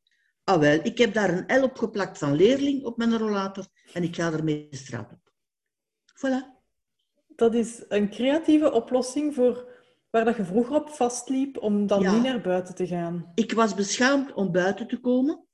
[0.44, 4.02] Ah wel, ik heb daar een L op geplakt van leerling op mijn rollator en
[4.02, 5.32] ik ga ermee de straat op.
[6.14, 6.59] Voilà.
[7.40, 9.68] Dat is een creatieve oplossing voor
[10.10, 12.12] waar dat je vroeger op vastliep om dan Ja.
[12.14, 13.32] niet naar buiten te gaan.
[13.34, 15.46] Ik was beschaamd om buiten te komen,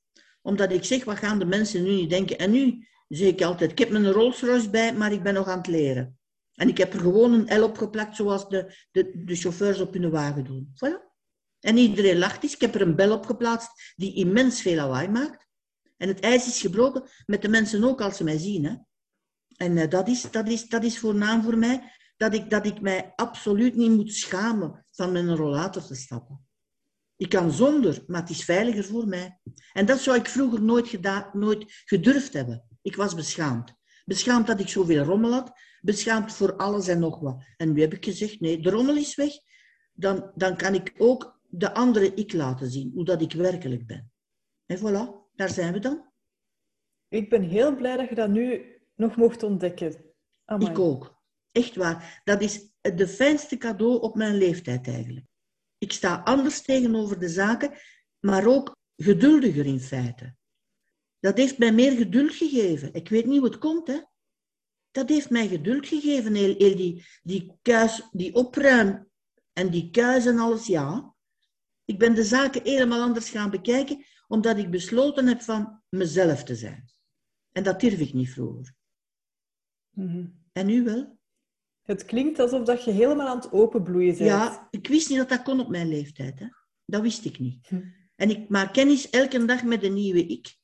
[0.42, 2.38] omdat ik zeg, wat gaan de mensen nu niet denken?
[2.38, 5.48] En nu zeg ik altijd, ik heb mijn Rolls Royce bij, maar ik ben nog
[5.48, 6.18] aan het leren.
[6.54, 9.92] En ik heb er gewoon een L op geplakt, zoals de, de, de chauffeurs op
[9.92, 10.72] hun wagen doen.
[10.74, 11.14] Voilà.
[11.60, 12.54] En iedereen lacht eens.
[12.54, 15.46] Ik heb er een bel op geplaatst die immens veel lawaai maakt.
[15.96, 18.64] En het ijs is gebroken met de mensen ook als ze mij zien.
[18.64, 18.74] Hè.
[19.56, 22.80] En eh, dat, is, dat, is, dat is voornaam voor mij, dat ik, dat ik
[22.80, 26.46] mij absoluut niet moet schamen van een rollator te stappen.
[27.16, 29.40] Ik kan zonder, maar het is veiliger voor mij.
[29.72, 32.64] En dat zou ik vroeger nooit, gedaan, nooit gedurfd hebben.
[32.82, 33.74] Ik was beschaamd.
[34.04, 35.52] Beschaamd dat ik zoveel rommel had.
[35.80, 37.44] Beschaamd voor alles en nog wat.
[37.56, 39.32] En nu heb ik gezegd, nee, de rommel is weg.
[39.92, 44.12] Dan, dan kan ik ook de andere ik laten zien, hoe dat ik werkelijk ben.
[44.66, 46.12] En voilà, daar zijn we dan.
[47.08, 50.14] Ik ben heel blij dat je dat nu nog mocht ontdekken.
[50.58, 51.14] Ik ook.
[51.52, 52.20] Echt waar.
[52.24, 55.26] Dat is de fijnste cadeau op mijn leeftijd eigenlijk.
[55.78, 57.72] Ik sta anders tegenover de zaken,
[58.20, 60.36] maar ook geduldiger in feite.
[61.20, 62.94] Dat heeft mij meer geduld gegeven.
[62.94, 64.00] Ik weet niet hoe het komt, hè.
[64.90, 69.10] Dat heeft mij geduld gegeven, heel die, die kuis, die opruim
[69.52, 71.14] en die kuis en alles, ja.
[71.84, 76.54] Ik ben de zaken helemaal anders gaan bekijken, omdat ik besloten heb van mezelf te
[76.54, 76.90] zijn.
[77.52, 78.74] En dat durf ik niet vroeger.
[79.96, 80.24] Mhm.
[80.52, 81.18] En nu wel?
[81.82, 84.28] Het klinkt alsof dat je helemaal aan het openbloeien bent.
[84.28, 86.38] Ja, ik wist niet dat dat kon op mijn leeftijd.
[86.38, 86.46] Hè.
[86.84, 87.66] Dat wist ik niet.
[87.68, 87.80] Hm.
[88.16, 90.56] En ik maak kennis elke dag met een nieuwe ik.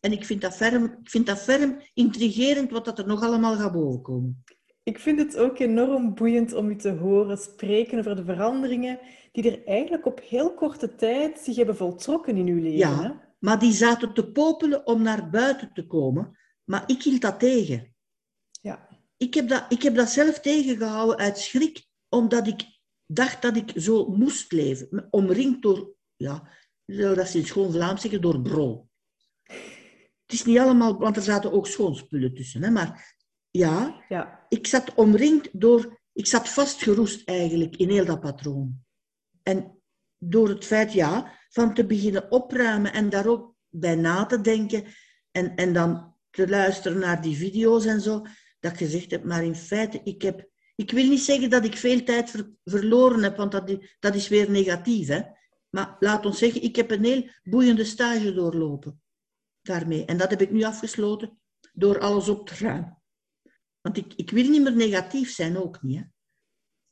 [0.00, 3.56] En ik vind dat ferm, ik vind dat ferm intrigerend wat dat er nog allemaal
[3.56, 4.44] gaat bovenkomen.
[4.82, 8.98] Ik vind het ook enorm boeiend om u te horen spreken over de veranderingen
[9.32, 12.78] die er eigenlijk op heel korte tijd zich hebben voltrokken in uw leven.
[12.78, 16.38] Ja, maar die zaten te popelen om naar buiten te komen.
[16.64, 17.89] Maar ik hield dat tegen.
[19.22, 22.62] Ik heb dat, ik heb dat zelf tegengehouden uit schrik, omdat ik
[23.06, 25.06] dacht dat ik zo moest leven.
[25.10, 26.48] Omringd door, ja,
[26.84, 28.88] dat is in schoon Vlaams zeggen, door brol.
[30.22, 32.62] Het is niet allemaal, want er zaten ook schoonspullen tussen.
[32.62, 33.16] Hè, maar
[33.50, 34.46] ja, Ja.
[34.48, 38.84] ik zat omringd door, ik zat vastgeroest eigenlijk in heel dat patroon.
[39.42, 39.82] En
[40.18, 44.84] door het feit, ja, van te beginnen opruimen en daar ook bij na te denken
[45.30, 48.22] en, en dan te luisteren naar die video's en zo,
[48.60, 51.76] dat ik gezegd heb, maar in feite, ik heb, ik wil niet zeggen dat ik
[51.76, 55.22] veel tijd ver- verloren heb, want dat, dat is weer negatief, hè.
[55.70, 59.02] Maar laat ons zeggen, ik heb een heel boeiende stage doorlopen
[59.62, 60.04] daarmee.
[60.04, 61.40] En dat heb ik nu afgesloten
[61.72, 63.02] door alles op te ruimen.
[63.80, 65.98] Want ik, ik wil niet meer negatief zijn, ook niet.
[65.98, 66.04] Hè?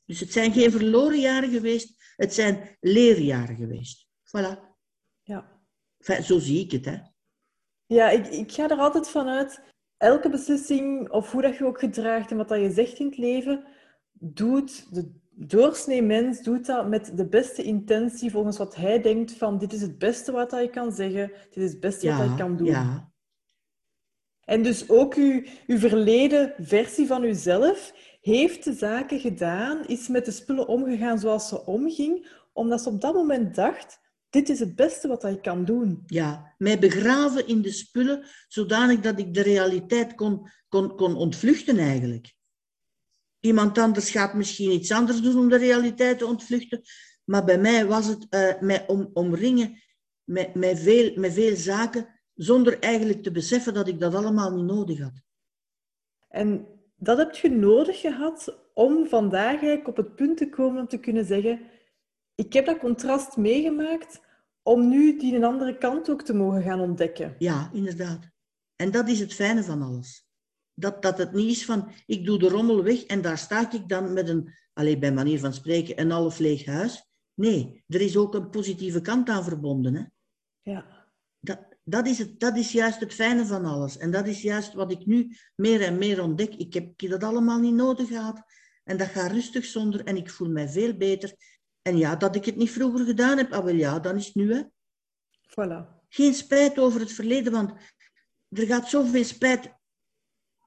[0.05, 4.07] Dus het zijn geen verloren jaren geweest, het zijn leerjaren geweest.
[4.07, 4.59] Voilà.
[5.21, 5.61] ja.
[5.97, 6.85] Enfin, zo zie ik het.
[6.85, 6.97] Hè?
[7.85, 9.61] Ja, ik, ik ga er altijd vanuit,
[9.99, 13.17] elke beslissing, of hoe dat je ook gedraagt en wat dat je zegt in het
[13.17, 13.63] leven,
[14.11, 19.57] doet de doorsnee mens doet dat met de beste intentie, volgens wat hij denkt van
[19.57, 22.57] dit is het beste wat hij kan zeggen, dit is het beste wat hij kan
[22.57, 22.67] doen.
[22.67, 23.11] ja,
[24.45, 30.25] En dus ook uw, uw verleden versie van uzelf heeft de zaken gedaan, is met
[30.25, 33.99] de spullen omgegaan zoals ze omging, omdat ze op dat moment dacht,
[34.29, 36.03] dit is het beste wat hij kan doen.
[36.05, 36.55] ja.
[36.57, 42.33] Mij begraven in de spullen, zodanig dat ik de realiteit kon, kon, kon ontvluchten eigenlijk.
[43.39, 46.81] Iemand anders gaat misschien iets anders doen om de realiteit te ontvluchten,
[47.23, 49.81] maar bij mij was het eh, mij om, omringen
[50.23, 54.65] met, met, veel, met veel zaken, zonder eigenlijk te beseffen dat ik dat allemaal niet
[54.65, 55.21] nodig had.
[56.29, 60.87] En dat heb je nodig gehad om vandaag eigenlijk op het punt te komen om
[60.87, 61.61] te kunnen zeggen,
[62.39, 64.19] ik heb dat contrast meegemaakt
[64.63, 67.35] om nu die een andere kant ook te mogen gaan ontdekken.
[67.37, 68.29] Ja, inderdaad.
[68.75, 70.27] En dat is het fijne van alles.
[70.73, 73.89] Dat, dat het niet is van, ik doe de rommel weg en daar sta ik
[73.89, 77.09] dan met een, alleen bij manier van spreken, een half leeg huis.
[77.33, 79.95] Nee, er is ook een positieve kant aan verbonden.
[79.95, 80.03] Hè?
[80.71, 81.07] Ja.
[81.39, 83.97] Dat, dat, is het, dat is juist het fijne van alles.
[83.97, 86.55] En dat is juist wat ik nu meer en meer ontdek.
[86.55, 88.43] Ik heb, dat allemaal niet nodig gehad.
[88.83, 91.33] En dat gaat rustig zonder en ik voel mij veel beter.
[91.81, 94.35] En ja, dat ik het niet vroeger gedaan heb, ah wel ja, dan is het
[94.35, 94.53] nu.
[94.53, 94.61] Hè.
[95.49, 95.97] Voilà.
[96.09, 97.71] Geen spijt over het verleden, want
[98.49, 99.77] er gaat zoveel spijt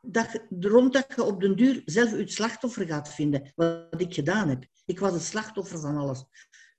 [0.01, 3.53] dat je, rond dat je op den duur zelf je slachtoffer gaat vinden.
[3.55, 4.65] Wat ik gedaan heb.
[4.85, 6.25] Ik was het slachtoffer van alles.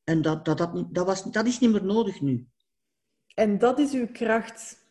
[0.04, 2.48] En dat, dat, dat, dat, was, dat is niet meer nodig nu.
[3.34, 4.86] En dat is uw kracht.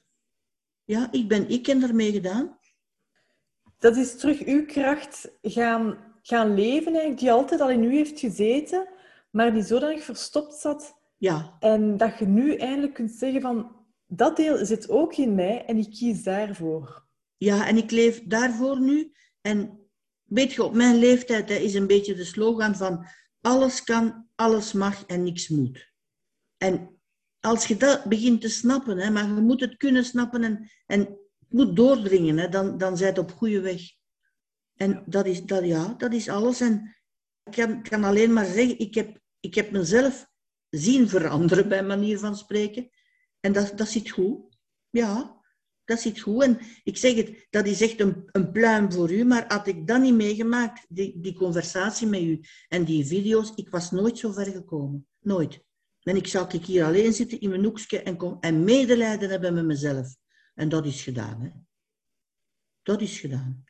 [0.85, 2.59] Ja, ik ben ik en ermee gedaan.
[3.79, 8.21] Dat is terug uw kracht gaan, gaan leven, eigenlijk, die altijd al in u heeft
[8.21, 8.89] gezeten,
[9.33, 11.01] maar die zodanig verstopt zat.
[11.17, 15.65] Ja, En dat je nu eindelijk kunt zeggen van, dat deel zit ook in mij
[15.65, 17.07] en ik kies daarvoor.
[17.37, 19.13] ja, en ik leef daarvoor nu.
[19.41, 19.89] En
[20.23, 23.07] weet je, op mijn leeftijd hè, is een beetje de slogan van
[23.41, 25.93] alles kan, alles mag en niks moet.
[26.57, 27.01] En
[27.41, 31.01] als je dat begint te snappen, hè, maar je moet het kunnen snappen en, en
[31.39, 33.81] het moet doordringen, hè, dan, dan je op goede weg.
[34.77, 36.61] En dat is, dat, ja, dat is alles.
[36.61, 36.97] En
[37.45, 40.27] ik kan, kan alleen maar zeggen, ik heb, ik heb mezelf
[40.69, 42.91] zien veranderen, bij manier van spreken.
[43.41, 44.59] En dat, dat zit goed.
[44.91, 45.41] Ja,
[45.85, 46.43] dat zit goed.
[46.43, 49.25] En ik zeg het, dat is echt een, een pluim voor u.
[49.25, 53.69] Maar had ik dat niet meegemaakt, die, die conversatie met u en die video's, ik
[53.69, 55.07] was nooit zo ver gekomen.
[55.21, 55.61] Nooit.
[56.03, 59.55] En ik zou ik hier alleen zitten in mijn hoekje en, kom, en medelijden hebben
[59.55, 60.17] met mezelf.
[60.55, 61.41] En dat is gedaan.
[61.41, 61.51] Hè.
[62.83, 63.65] Dat is gedaan.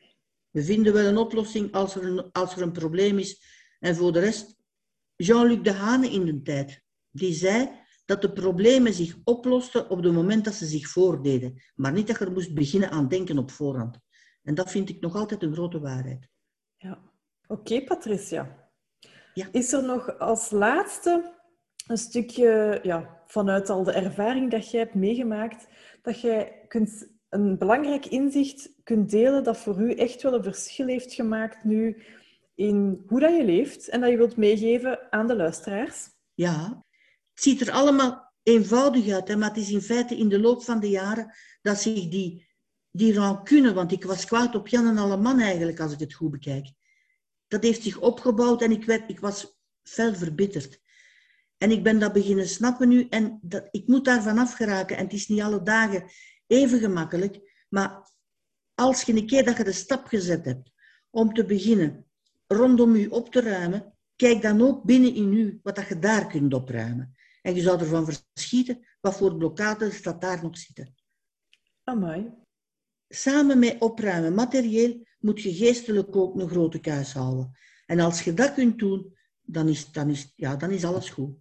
[0.49, 3.41] We vinden wel een oplossing als er een, als er een probleem is.
[3.79, 4.55] En voor de rest,
[5.25, 6.81] Jean-Luc de Hane in de tijd,
[7.11, 7.69] die zei
[8.05, 11.61] dat de problemen zich oplosten op het moment dat ze zich voordeden.
[11.75, 13.99] Maar niet dat je er moest beginnen aan denken op voorhand.
[14.43, 16.27] En dat vind ik nog altijd een grote waarheid.
[16.77, 17.11] Ja.
[17.47, 18.71] Oké, Patricia.
[19.33, 19.47] Ja.
[19.51, 21.33] Is er nog als laatste
[21.87, 25.67] een stukje ja, vanuit al de ervaring dat jij hebt meegemaakt,
[26.01, 30.87] dat jij kunt, een belangrijk inzicht kunt delen dat voor u echt wel een verschil
[30.87, 32.03] heeft gemaakt nu
[32.55, 36.09] in hoe dat je leeft en dat je wilt meegeven aan de luisteraars?
[36.33, 36.83] Ja,
[37.33, 40.63] het ziet er allemaal eenvoudig uit, hè, maar het is in feite in de loop
[40.63, 42.47] van de jaren dat zich die,
[42.91, 46.13] die rancune, want ik was kwaad op Jan en alle man eigenlijk, als ik het
[46.13, 46.71] goed bekijk,
[47.47, 50.81] dat heeft zich opgebouwd en ik, werd, ik was fel verbitterd.
[51.57, 54.97] En ik ben dat beginnen snappen nu en dat, ik moet daarvan afgeraken.
[54.97, 56.09] En het is niet alle dagen
[56.47, 58.11] even gemakkelijk, maar
[58.75, 60.71] als je een keer dat je de stap gezet hebt
[61.09, 62.05] om te beginnen
[62.55, 66.27] rondom u op te ruimen, kijk dan ook binnen in u wat dat je daar
[66.27, 67.15] kunt opruimen.
[67.41, 70.95] En je zou ervan verschieten wat voor blokkades dat daar nog zitten.
[71.83, 72.31] Amai.
[73.07, 77.57] Samen met opruimen, materieel, moet je geestelijk ook een grote kuis houden.
[77.85, 81.35] En als je dat kunt doen, dan is, dan is, ja, dan is alles goed.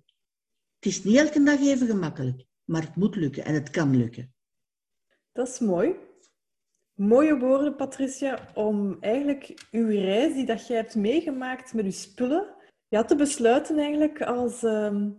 [0.74, 4.34] Het is niet elke dag even gemakkelijk, maar het moet lukken en het kan lukken.
[5.32, 5.94] Dat is mooi.
[7.02, 12.54] Mooie woorden, Patricia, om eigenlijk uw reis die dat jij hebt meegemaakt met uw spullen,
[12.88, 15.10] ja, te besluiten eigenlijk als, ehm,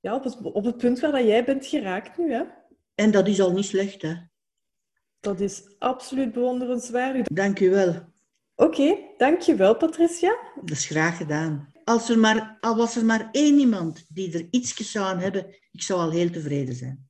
[0.00, 2.32] ja, op, het, op het punt waar dat jij bent geraakt nu.
[2.32, 2.42] Hè?
[2.94, 4.14] En dat is al niet slecht, hè?
[5.20, 7.26] Dat is absoluut bewonderenswaardig.
[7.26, 7.94] Dank u wel.
[8.54, 10.36] Oké, dankjewel Patricia.
[10.60, 11.72] Dat is graag gedaan.
[11.84, 15.82] Als er maar, al was er maar één iemand die er iets aan hebben, ik
[15.82, 17.07] zou al heel tevreden zijn.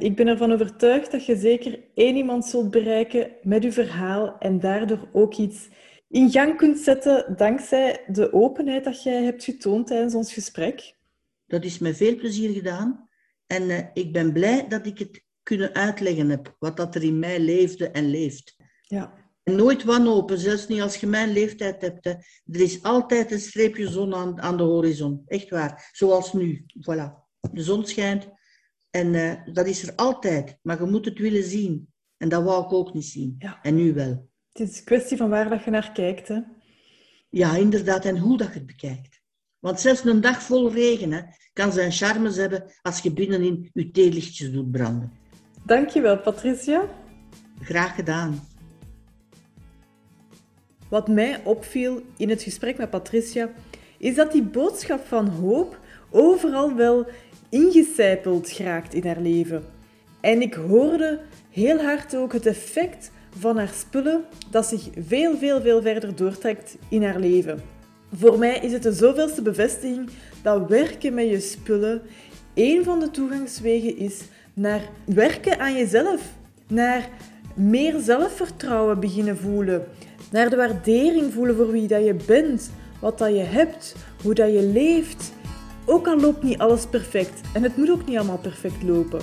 [0.00, 4.60] Ik ben ervan overtuigd dat je zeker één iemand zult bereiken met je verhaal en
[4.60, 5.68] daardoor ook iets
[6.08, 10.94] in gang kunt zetten dankzij de openheid dat jij hebt getoond tijdens ons gesprek.
[11.46, 13.08] Dat is met veel plezier gedaan
[13.46, 17.18] en uh, ik ben blij dat ik het kunnen uitleggen heb, wat dat er in
[17.18, 18.56] mij leefde en leeft.
[18.80, 19.12] Ja.
[19.42, 22.04] En nooit wanhopen, zelfs niet als je mijn leeftijd hebt.
[22.04, 22.10] Hè.
[22.46, 25.22] Er is altijd een streepje zon aan, aan de horizon.
[25.26, 25.90] Echt waar.
[25.92, 26.66] Zoals nu.
[26.66, 27.28] Voilà.
[27.52, 28.28] De zon schijnt.
[28.90, 30.58] En uh, dat is er altijd.
[30.62, 31.88] Maar je moet het willen zien.
[32.16, 33.34] En dat wou ik ook niet zien.
[33.38, 33.58] Ja.
[33.62, 34.28] En nu wel.
[34.52, 36.28] Het is een kwestie van waar dat je naar kijkt.
[36.28, 36.40] Hè?
[37.30, 38.04] Ja, inderdaad.
[38.04, 39.20] En hoe dat je het bekijkt.
[39.58, 41.20] Want zelfs een dag vol regen hè,
[41.52, 45.12] kan zijn charmes hebben als je binnenin je theelichtjes doet branden.
[45.66, 46.88] Dankjewel, Patricia.
[47.60, 48.40] Graag gedaan.
[50.88, 53.50] Wat mij opviel in het gesprek met Patricia,
[53.98, 55.78] is dat die boodschap van hoop
[56.10, 57.06] overal wel
[57.50, 59.64] ingecijpeld geraakt in haar leven.
[60.20, 65.60] En ik hoorde heel hard ook het effect van haar spullen dat zich veel, veel,
[65.60, 67.62] veel verder doortrekt in haar leven.
[68.14, 70.10] Voor mij is het de zoveelste bevestiging
[70.42, 72.02] dat werken met je spullen
[72.54, 74.20] een van de toegangswegen is
[74.54, 76.22] naar werken aan jezelf,
[76.66, 77.08] naar
[77.54, 79.84] meer zelfvertrouwen beginnen voelen,
[80.30, 84.52] naar de waardering voelen voor wie dat je bent, wat dat je hebt, hoe dat
[84.52, 85.32] je leeft.
[85.84, 89.20] Ook al loopt niet alles perfect en het moet ook niet allemaal perfect lopen.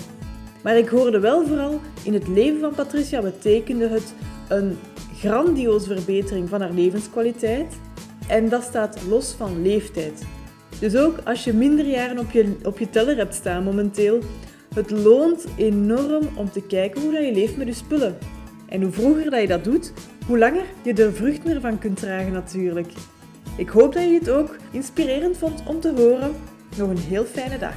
[0.64, 4.14] Maar ik hoorde wel vooral in het leven van Patricia betekende het
[4.48, 4.78] een
[5.18, 7.76] grandioze verbetering van haar levenskwaliteit.
[8.28, 10.26] En dat staat los van leeftijd.
[10.80, 14.20] Dus ook als je minder jaren op je, op je teller hebt staan momenteel,
[14.76, 18.18] het loont enorm om te kijken hoe dat je leeft met je spullen.
[18.66, 19.94] En hoe vroeger dat je dat doet,
[20.28, 22.92] hoe langer je de vruchten ervan kunt dragen natuurlijk.
[23.58, 26.36] Ik hoop dat je het ook inspirerend vond om te horen.
[26.78, 27.74] Nog een heel fijne dag.